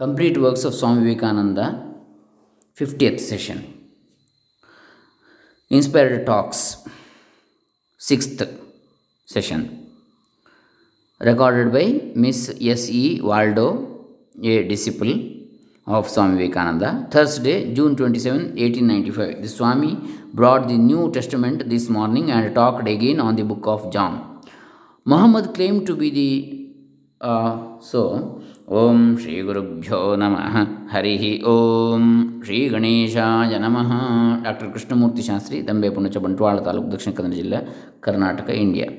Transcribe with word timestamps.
Complete 0.00 0.38
works 0.40 0.64
of 0.64 0.72
Swami 0.74 1.02
Vivekananda, 1.02 1.64
50th 2.74 3.20
session. 3.20 3.58
Inspired 5.68 6.24
Talks, 6.24 6.88
6th 7.98 8.48
session. 9.26 9.60
Recorded 11.20 11.70
by 11.70 12.12
Miss 12.14 12.48
S. 12.48 12.88
E. 12.88 13.20
Waldo, 13.20 14.06
a 14.42 14.66
disciple 14.66 15.12
of 15.86 16.08
Swami 16.08 16.38
Vivekananda. 16.38 17.06
Thursday, 17.10 17.74
June 17.74 17.94
27, 17.94 18.56
1895. 18.56 19.42
The 19.42 19.48
Swami 19.48 19.98
brought 20.32 20.66
the 20.66 20.78
New 20.78 21.12
Testament 21.12 21.68
this 21.68 21.90
morning 21.90 22.30
and 22.30 22.54
talked 22.54 22.88
again 22.88 23.20
on 23.20 23.36
the 23.36 23.44
book 23.44 23.66
of 23.66 23.92
John. 23.92 24.40
Muhammad 25.04 25.52
claimed 25.52 25.86
to 25.88 25.94
be 25.94 26.08
the 26.10 27.26
uh, 27.26 27.78
so 27.80 28.39
ಓಂ 28.81 28.99
ಶ್ರೀ 29.21 29.37
ಗುರುಭ್ಯೋ 29.47 30.01
ನಮಃ 30.23 30.55
ಹರಿ 30.93 31.15
ಓಂ 31.53 32.05
ಶ್ರೀ 32.45 32.59
ಗಣೇಶಾಯ 32.75 33.57
ನಮಃ 33.65 33.91
doctor 34.45 34.69
Krishnamurthy 34.75 35.25
Shastri 35.31 35.59
Dambe 35.69 35.91
Punacha 35.97 36.17
Bantwal 36.27 36.59
taluk 36.69 36.89
Dakshina 36.95 37.13
Kannada 37.19 37.35
ಜಿಲ್ಲೆ 37.41 37.61
Karnataka 38.07 38.49
India 38.65 38.89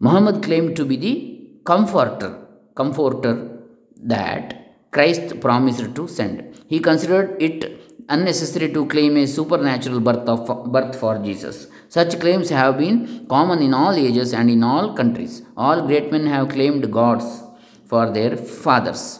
Muhammad 0.00 0.36
claimed 0.42 0.72
to 0.78 0.84
be 0.84 0.96
the 0.96 1.12
comforter, 1.64 2.30
comforter 2.74 3.34
that 4.12 4.46
Christ 4.90 5.40
promised 5.40 5.94
to 5.94 6.08
send. 6.08 6.36
He 6.66 6.78
considered 6.80 7.40
it 7.40 7.58
unnecessary 8.08 8.72
to 8.72 8.86
claim 8.86 9.16
a 9.16 9.26
supernatural 9.28 10.00
birth, 10.00 10.28
of, 10.28 10.42
birth 10.72 10.98
for 10.98 11.18
Jesus. 11.18 11.68
Such 11.88 12.18
claims 12.18 12.50
have 12.50 12.78
been 12.78 13.26
common 13.28 13.60
in 13.62 13.74
all 13.74 13.94
ages 13.94 14.34
and 14.34 14.50
in 14.50 14.64
all 14.64 14.94
countries. 14.94 15.42
All 15.56 15.86
great 15.86 16.10
men 16.10 16.26
have 16.26 16.48
claimed 16.48 16.90
gods 16.92 17.28
for 17.87 18.11
their 18.11 18.35
fathers. 18.37 19.19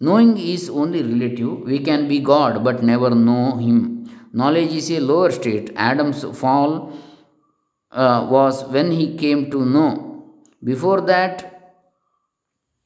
Knowing 0.00 0.36
is 0.38 0.70
only 0.70 1.02
relative. 1.02 1.60
We 1.60 1.78
can 1.80 2.08
be 2.08 2.20
God 2.20 2.64
but 2.64 2.82
never 2.82 3.10
know 3.10 3.56
Him. 3.56 4.08
Knowledge 4.32 4.72
is 4.72 4.90
a 4.92 5.00
lower 5.00 5.30
state. 5.30 5.72
Adam's 5.76 6.22
fall 6.38 6.92
uh, 7.90 8.26
was 8.30 8.64
when 8.64 8.92
he 8.92 9.16
came 9.16 9.50
to 9.50 9.64
know. 9.64 10.24
Before 10.62 11.00
that, 11.02 11.49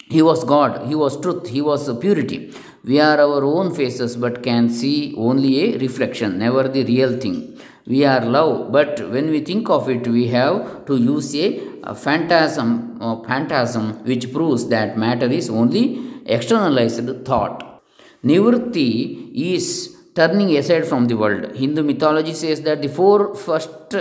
he 0.08 0.22
was 0.22 0.44
God, 0.44 0.86
he 0.86 0.94
was 0.94 1.20
truth, 1.20 1.48
he 1.48 1.62
was 1.62 1.92
purity. 1.98 2.52
We 2.84 3.00
are 3.00 3.18
our 3.18 3.42
own 3.44 3.74
faces 3.74 4.16
but 4.16 4.42
can 4.42 4.68
see 4.68 5.14
only 5.16 5.74
a 5.74 5.78
reflection, 5.78 6.38
never 6.38 6.68
the 6.68 6.84
real 6.84 7.18
thing. 7.18 7.58
We 7.86 8.04
are 8.04 8.24
love, 8.24 8.72
but 8.72 9.10
when 9.10 9.30
we 9.30 9.40
think 9.40 9.68
of 9.68 9.88
it, 9.90 10.06
we 10.06 10.28
have 10.28 10.86
to 10.86 10.96
use 10.96 11.34
a, 11.34 11.60
a 11.82 11.94
phantasm, 11.94 12.98
phantasm 13.26 14.04
which 14.04 14.32
proves 14.32 14.68
that 14.68 14.96
matter 14.96 15.26
is 15.26 15.50
only 15.50 16.22
externalized 16.26 17.24
thought. 17.26 17.82
Nivritti 18.24 19.30
is 19.34 19.96
turning 20.14 20.56
aside 20.56 20.86
from 20.86 21.06
the 21.06 21.14
world. 21.14 21.54
Hindu 21.56 21.82
mythology 21.82 22.32
says 22.32 22.62
that 22.62 22.80
the 22.80 22.88
four 22.88 23.34
first 23.34 23.94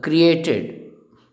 created 0.00 0.89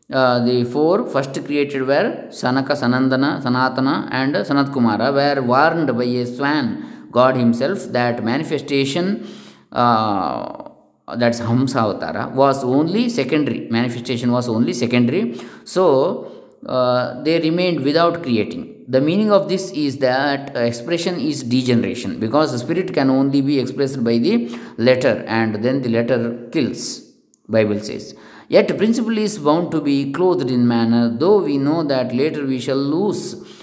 the 0.09 0.63
four 0.71 1.07
first 1.07 1.33
created 1.45 1.81
were 1.81 2.27
Sanaka, 2.29 2.71
Sanandana, 2.71 3.41
Sanatana, 3.41 4.07
and 4.11 4.35
Sanat 4.35 4.71
Kumara 4.73 5.13
were 5.13 5.41
warned 5.41 5.95
by 5.97 6.05
a 6.05 6.25
swan, 6.25 7.09
God 7.11 7.35
Himself, 7.35 7.85
that 7.91 8.23
manifestation, 8.23 9.27
uh, 9.71 10.69
that's 11.15 11.39
Hamsa 11.39 11.99
Avatara, 11.99 12.31
was 12.31 12.63
only 12.63 13.09
secondary. 13.09 13.67
Manifestation 13.69 14.31
was 14.31 14.47
only 14.47 14.73
secondary. 14.73 15.39
So 15.63 16.31
uh, 16.65 17.21
they 17.23 17.39
remained 17.39 17.83
without 17.83 18.23
creating. 18.23 18.85
The 18.87 19.01
meaning 19.01 19.31
of 19.31 19.49
this 19.49 19.71
is 19.71 19.97
that 19.97 20.55
expression 20.55 21.19
is 21.19 21.43
degeneration 21.43 22.19
because 22.19 22.57
spirit 22.59 22.93
can 22.93 23.09
only 23.09 23.41
be 23.41 23.59
expressed 23.59 24.01
by 24.03 24.17
the 24.17 24.57
letter 24.77 25.25
and 25.27 25.55
then 25.63 25.81
the 25.81 25.89
letter 25.89 26.47
kills, 26.51 27.06
Bible 27.49 27.79
says. 27.79 28.15
Yet 28.49 28.77
principle 28.77 29.17
is 29.17 29.37
bound 29.37 29.71
to 29.71 29.81
be 29.81 30.11
clothed 30.11 30.49
in 30.49 30.67
manner, 30.67 31.09
though 31.09 31.43
we 31.43 31.57
know 31.57 31.83
that 31.83 32.13
later 32.13 32.45
we 32.45 32.59
shall 32.59 32.77
lose 32.77 33.21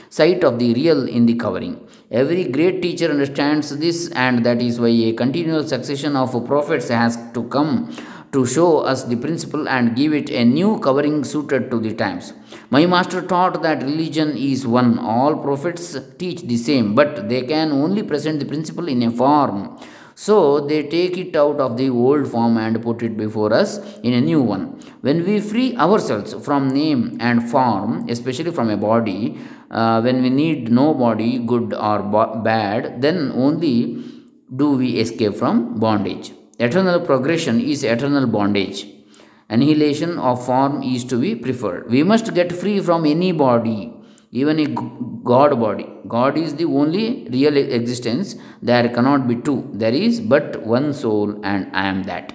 sight 0.09 0.45
of 0.45 0.59
the 0.59 0.73
real 0.75 1.09
in 1.09 1.27
the 1.27 1.35
covering. 1.35 1.87
Every 2.11 2.45
great 2.45 2.81
teacher 2.83 3.11
understands 3.11 3.77
this, 3.79 4.11
and 4.11 4.45
that 4.47 4.63
is 4.63 4.79
why 4.79 4.89
a 4.89 5.13
continual 5.13 5.67
succession 5.67 6.17
of 6.17 6.33
prophets 6.47 6.89
has 6.89 7.19
to 7.35 7.45
come 7.45 7.95
to 8.33 8.45
show 8.45 8.81
us 8.81 9.05
the 9.05 9.17
principle 9.17 9.69
and 9.69 9.95
give 9.97 10.13
it 10.13 10.29
a 10.29 10.45
new 10.45 10.79
covering 10.81 11.23
suited 11.25 11.71
to 11.71 11.79
the 11.79 11.95
times. 11.95 12.33
My 12.71 12.85
master 12.85 13.23
taught 13.23 13.63
that 13.63 13.83
religion 13.83 14.37
is 14.37 14.67
one. 14.67 14.99
All 14.99 15.37
prophets 15.37 15.97
teach 16.19 16.43
the 16.43 16.57
same, 16.57 16.95
but 16.95 17.29
they 17.29 17.43
can 17.43 17.71
only 17.73 18.03
present 18.03 18.41
the 18.41 18.47
principle 18.47 18.89
in 18.89 19.03
a 19.03 19.11
form. 19.11 19.79
So 20.15 20.61
they 20.61 20.85
take 20.89 21.17
it 21.19 21.35
out 21.37 21.61
of 21.61 21.77
the 21.77 21.91
old 21.91 22.29
form 22.29 22.57
and 22.57 22.81
put 22.83 23.03
it 23.03 23.17
before 23.17 23.53
us 23.53 23.79
in 24.03 24.13
a 24.13 24.21
new 24.21 24.41
one. 24.41 24.81
When 25.01 25.25
we 25.25 25.41
free 25.41 25.77
ourselves 25.77 26.35
from 26.45 26.69
name 26.69 27.17
and 27.21 27.51
form, 27.51 28.09
especially 28.09 28.53
from 28.53 28.71
a 28.71 28.77
body, 28.77 29.39
uh, 29.71 30.01
when 30.03 30.23
we 30.23 30.31
need 30.31 30.71
no 30.71 30.95
body, 30.95 31.39
good 31.39 31.75
or 31.75 31.99
bo- 32.03 32.41
bad, 32.43 33.03
then 33.03 33.33
only 33.35 34.05
do 34.55 34.71
we 34.77 34.99
escape 35.01 35.35
from 35.35 35.79
bondage. 35.81 36.33
Eternal 36.59 37.01
progression 37.01 37.61
is 37.61 37.83
eternal 37.83 38.27
bondage. 38.27 38.87
Annihilation 39.49 40.19
of 40.19 40.45
form 40.47 40.83
is 40.83 41.05
to 41.05 41.17
be 41.21 41.35
preferred. 41.35 41.91
We 41.91 42.03
must 42.03 42.33
get 42.35 42.53
free 42.53 42.81
from 42.81 43.05
any 43.05 43.33
body, 43.33 43.93
even 44.41 44.59
a 44.59 44.67
God 45.31 45.59
body. 45.65 45.87
God 46.09 46.37
is 46.37 46.55
the 46.61 46.65
only 46.65 47.29
real 47.31 47.57
existence. 47.57 48.37
There 48.61 48.89
cannot 48.89 49.29
be 49.29 49.37
two. 49.37 49.59
There 49.73 49.97
is 50.07 50.21
but 50.21 50.63
one 50.75 50.93
soul, 50.93 51.41
and 51.45 51.71
I 51.73 51.87
am 51.87 52.03
that. 52.05 52.33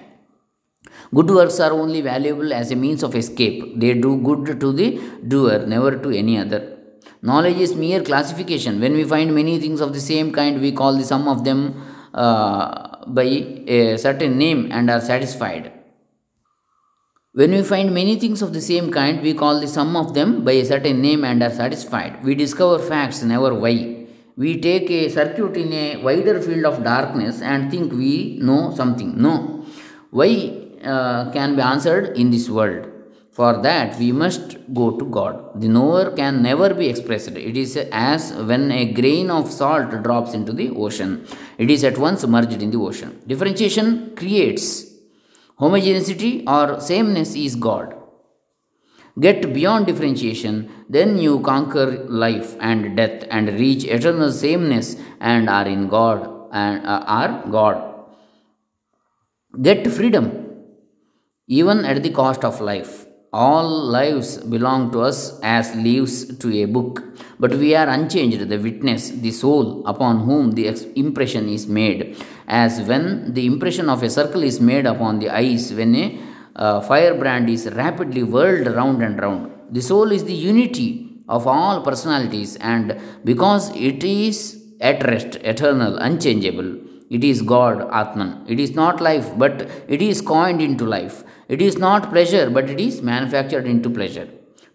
Good 1.14 1.30
works 1.30 1.58
are 1.60 1.72
only 1.72 2.00
valuable 2.00 2.52
as 2.52 2.70
a 2.70 2.76
means 2.76 3.02
of 3.02 3.14
escape. 3.14 3.78
They 3.78 3.94
do 3.94 4.16
good 4.28 4.60
to 4.60 4.72
the 4.72 4.88
doer, 5.26 5.58
never 5.66 5.96
to 6.04 6.10
any 6.10 6.38
other. 6.38 6.78
Knowledge 7.22 7.58
is 7.58 7.74
mere 7.74 8.02
classification. 8.02 8.80
When 8.80 8.94
we 8.94 9.04
find 9.04 9.34
many 9.34 9.58
things 9.60 9.80
of 9.80 9.92
the 9.92 10.00
same 10.00 10.32
kind, 10.32 10.60
we 10.60 10.72
call 10.72 10.96
the 10.96 11.04
sum 11.04 11.28
of 11.28 11.44
them 11.44 11.60
uh, 12.14 13.04
by 13.06 13.24
a 13.24 13.98
certain 13.98 14.38
name 14.38 14.68
and 14.72 14.90
are 14.90 15.00
satisfied. 15.00 15.72
When 17.32 17.52
we 17.52 17.62
find 17.62 17.94
many 17.94 18.18
things 18.18 18.42
of 18.42 18.52
the 18.52 18.60
same 18.60 18.90
kind, 18.90 19.22
we 19.22 19.34
call 19.34 19.60
the 19.60 19.68
sum 19.68 19.94
of 19.94 20.14
them 20.14 20.42
by 20.44 20.50
a 20.50 20.64
certain 20.64 21.00
name 21.00 21.24
and 21.24 21.40
are 21.44 21.50
satisfied. 21.50 22.24
We 22.24 22.34
discover 22.34 22.80
facts, 22.80 23.22
never 23.22 23.54
why. 23.54 24.06
We 24.36 24.60
take 24.60 24.90
a 24.90 25.08
circuit 25.08 25.56
in 25.56 25.72
a 25.72 25.98
wider 25.98 26.42
field 26.42 26.64
of 26.64 26.82
darkness 26.82 27.40
and 27.40 27.70
think 27.70 27.92
we 27.92 28.38
know 28.42 28.74
something. 28.74 29.16
No. 29.16 29.64
Why 30.10 30.60
uh, 30.82 31.30
can 31.30 31.54
be 31.54 31.62
answered 31.62 32.16
in 32.16 32.32
this 32.32 32.50
world. 32.50 32.88
For 33.30 33.62
that, 33.62 33.96
we 33.96 34.10
must 34.10 34.56
go 34.74 34.98
to 34.98 35.04
God. 35.04 35.60
The 35.60 35.68
knower 35.68 36.10
can 36.10 36.42
never 36.42 36.74
be 36.74 36.88
expressed. 36.88 37.28
It 37.28 37.56
is 37.56 37.76
as 37.92 38.32
when 38.32 38.72
a 38.72 38.92
grain 38.92 39.30
of 39.30 39.52
salt 39.52 40.02
drops 40.02 40.34
into 40.34 40.52
the 40.52 40.70
ocean, 40.70 41.24
it 41.58 41.70
is 41.70 41.84
at 41.84 41.96
once 41.96 42.26
merged 42.26 42.60
in 42.60 42.72
the 42.72 42.78
ocean. 42.78 43.22
Differentiation 43.24 44.16
creates 44.16 44.89
homogeneity 45.60 46.44
or 46.46 46.80
sameness 46.80 47.34
is 47.34 47.54
God. 47.54 47.94
Get 49.18 49.52
beyond 49.52 49.86
differentiation, 49.86 50.70
then 50.88 51.18
you 51.18 51.40
conquer 51.40 51.86
life 52.08 52.56
and 52.60 52.96
death 52.96 53.24
and 53.30 53.48
reach 53.60 53.84
eternal 53.84 54.32
sameness 54.32 54.96
and 55.20 55.50
are 55.50 55.66
in 55.66 55.88
God 55.88 56.28
and 56.52 56.86
uh, 56.86 57.04
are 57.06 57.44
God. 57.50 57.76
Get 59.60 59.86
freedom 59.92 60.26
even 61.46 61.84
at 61.84 62.02
the 62.02 62.10
cost 62.10 62.44
of 62.44 62.60
life. 62.60 63.06
All 63.32 63.68
lives 63.86 64.38
belong 64.38 64.90
to 64.90 65.02
us 65.02 65.38
as 65.40 65.76
leaves 65.76 66.36
to 66.38 66.52
a 66.62 66.64
book, 66.64 67.04
but 67.38 67.54
we 67.54 67.76
are 67.76 67.88
unchanged, 67.88 68.48
the 68.48 68.58
witness, 68.58 69.10
the 69.10 69.30
soul 69.30 69.86
upon 69.86 70.24
whom 70.24 70.50
the 70.50 70.66
impression 70.96 71.48
is 71.48 71.68
made, 71.68 72.16
as 72.48 72.80
when 72.80 73.32
the 73.34 73.46
impression 73.46 73.88
of 73.88 74.02
a 74.02 74.10
circle 74.10 74.42
is 74.42 74.60
made 74.60 74.84
upon 74.84 75.20
the 75.20 75.30
eyes 75.30 75.72
when 75.72 75.94
a 75.94 76.18
uh, 76.56 76.80
firebrand 76.80 77.48
is 77.48 77.70
rapidly 77.70 78.24
whirled 78.24 78.66
round 78.66 79.00
and 79.00 79.22
round. 79.22 79.52
The 79.70 79.80
soul 79.80 80.10
is 80.10 80.24
the 80.24 80.34
unity 80.34 81.22
of 81.28 81.46
all 81.46 81.82
personalities, 81.82 82.56
and 82.56 83.00
because 83.22 83.70
it 83.76 84.02
is 84.02 84.60
at 84.80 85.04
rest, 85.04 85.36
eternal, 85.36 85.98
unchangeable, 85.98 86.80
it 87.10 87.24
is 87.24 87.42
God, 87.42 87.88
Atman. 87.92 88.44
It 88.46 88.60
is 88.60 88.70
not 88.74 89.00
life, 89.00 89.36
but 89.36 89.68
it 89.88 90.00
is 90.00 90.20
coined 90.20 90.62
into 90.62 90.84
life. 90.86 91.24
It 91.48 91.60
is 91.60 91.76
not 91.76 92.10
pleasure, 92.10 92.48
but 92.48 92.70
it 92.70 92.78
is 92.78 93.02
manufactured 93.02 93.66
into 93.66 93.90
pleasure. 93.90 94.28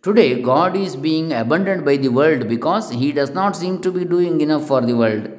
Today, 0.03 0.41
God 0.41 0.75
is 0.75 0.95
being 0.95 1.31
abandoned 1.31 1.85
by 1.85 1.95
the 1.97 2.09
world 2.09 2.49
because 2.49 2.91
He 2.91 3.11
does 3.11 3.31
not 3.31 3.55
seem 3.55 3.81
to 3.81 3.91
be 3.91 4.03
doing 4.03 4.41
enough 4.41 4.67
for 4.67 4.81
the 4.81 4.95
world. 4.95 5.29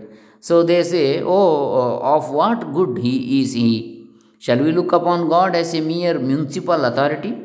So 0.41 0.63
they 0.63 0.83
say, 0.83 1.23
Oh, 1.23 1.99
of 1.99 2.31
what 2.31 2.73
good 2.73 2.99
He 2.99 3.43
is 3.43 3.53
He? 3.53 4.09
Shall 4.39 4.59
we 4.59 4.73
look 4.73 4.93
upon 4.93 5.29
God 5.29 5.55
as 5.55 5.75
a 5.75 5.81
mere 5.81 6.19
municipal 6.19 6.85
authority? 6.85 7.37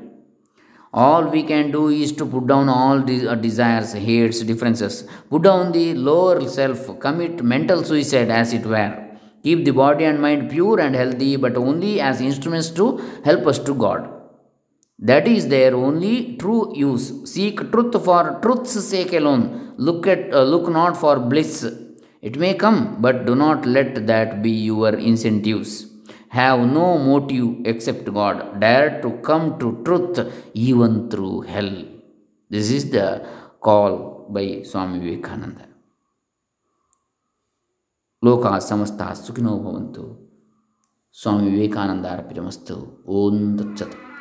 All 0.94 1.26
we 1.26 1.44
can 1.44 1.72
do 1.72 1.90
is 1.90 2.12
to 2.14 2.26
put 2.26 2.48
down 2.48 2.70
all 2.70 3.00
de- 3.02 3.28
uh, 3.28 3.36
desires, 3.36 3.94
hates, 3.94 4.42
differences, 4.42 5.08
put 5.30 5.44
down 5.44 5.72
the 5.72 5.94
lower 5.94 6.48
self, 6.48 7.00
commit 7.00 7.44
mental 7.44 7.84
suicide 7.84 8.30
as 8.30 8.52
it 8.54 8.66
were. 8.66 9.01
Keep 9.44 9.66
the 9.66 9.72
body 9.72 10.06
and 10.06 10.22
mind 10.22 10.50
pure 10.52 10.80
and 10.80 10.96
healthy, 10.96 11.36
but 11.36 11.56
only 11.58 12.00
as 12.00 12.22
instruments 12.22 12.70
to 12.72 12.98
help 13.26 13.48
us 13.48 13.60
to 13.60 13.74
God. 13.74 14.10
That 15.00 15.28
is 15.28 15.48
their 15.48 15.74
only 15.76 16.38
true 16.38 16.74
use. 16.76 17.06
Seek 17.32 17.72
truth 17.72 17.96
for 18.06 18.40
truth's 18.44 18.76
sake 18.92 19.14
alone. 19.14 19.74
Look 19.78 20.06
at 20.06 20.32
uh, 20.32 20.44
look 20.44 20.70
not 20.70 20.96
for 20.96 21.20
bliss. 21.20 21.56
It 22.22 22.38
may 22.38 22.54
come, 22.54 23.02
but 23.02 23.26
do 23.26 23.34
not 23.34 23.66
let 23.66 24.06
that 24.06 24.44
be 24.44 24.52
your 24.52 24.94
incentives. 24.94 25.88
Have 26.30 26.60
no 26.60 27.00
motive 27.00 27.66
except 27.66 28.06
God. 28.14 28.60
Dare 28.60 29.02
to 29.02 29.10
come 29.30 29.58
to 29.60 29.82
truth 29.84 30.20
even 30.54 31.10
through 31.10 31.42
hell. 31.42 31.74
This 32.50 32.70
is 32.70 32.92
the 32.92 33.26
call 33.60 34.28
by 34.30 34.62
Swami 34.64 35.00
Vivekananda. 35.00 35.71
లోక 38.24 38.58
సమస్త 38.58 39.14
సుఖినోభవంతు 39.14 40.04
స్వామి 41.14 41.50
వివేకానందార్పితమస్తు. 41.50 42.76
ఓం 43.08 43.58
తచ్చతు 43.58 44.02